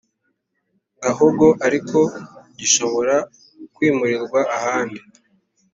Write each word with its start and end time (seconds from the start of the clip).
Gahogo 1.03 1.47
ariko 1.67 1.99
gishobora 2.57 3.15
kwimurirwa 3.75 4.39
ahandi 4.57 4.99